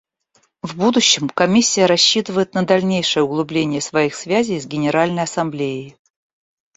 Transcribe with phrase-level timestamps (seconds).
[0.63, 5.95] В будущем Комиссия рассчитывает на дальнейшее углубление своих связей с Генеральной Ассамблеей.